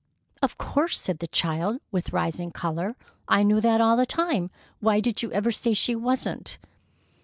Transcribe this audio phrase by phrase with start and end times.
[0.41, 2.95] "Of course," said the child, with rising color.
[3.27, 4.49] "I knew that all the time.
[4.79, 6.57] Why did you ever say she wasn't?"